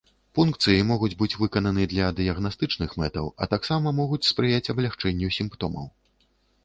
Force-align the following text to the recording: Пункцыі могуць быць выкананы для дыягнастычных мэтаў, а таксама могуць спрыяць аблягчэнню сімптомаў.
Пункцыі 0.37 0.85
могуць 0.91 1.17
быць 1.19 1.35
выкананы 1.41 1.83
для 1.91 2.07
дыягнастычных 2.19 2.97
мэтаў, 3.03 3.25
а 3.43 3.51
таксама 3.55 3.87
могуць 4.01 4.23
спрыяць 4.33 4.67
аблягчэнню 4.75 5.27
сімптомаў. 5.41 5.85